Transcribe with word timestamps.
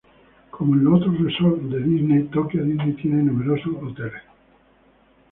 Como 0.49 0.73
los 0.75 0.99
otros 0.99 1.19
resorts 1.23 1.69
de 1.69 1.79
Disney, 1.83 2.23
Tokio 2.29 2.63
Disney 2.63 2.93
tiene 2.93 3.21
numerosos 3.21 3.71
hoteles. 3.83 4.23